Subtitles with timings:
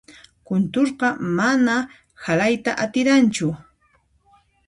[0.51, 1.75] Kunturqa mana
[2.27, 3.47] halayta atiranchu.